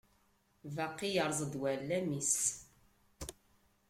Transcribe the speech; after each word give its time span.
Baqi 0.75 1.07
yerreẓ-d 1.09 1.53
uɛellam-is. 1.61 2.35